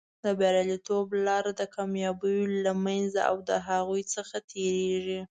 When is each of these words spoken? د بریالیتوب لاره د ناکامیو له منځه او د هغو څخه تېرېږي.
د 0.23 0.25
بریالیتوب 0.39 1.07
لاره 1.27 1.51
د 1.55 1.61
ناکامیو 1.61 2.41
له 2.65 2.73
منځه 2.85 3.19
او 3.29 3.35
د 3.49 3.51
هغو 3.67 3.97
څخه 4.15 4.35
تېرېږي. 4.51 5.19